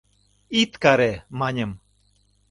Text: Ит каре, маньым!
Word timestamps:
Ит 0.59 0.71
каре, 0.83 1.13
маньым! 1.39 1.71